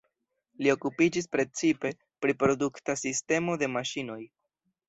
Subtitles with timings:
[0.63, 1.93] Li okupiĝis precipe
[2.25, 4.21] pri produkta sistemo de maŝinoj.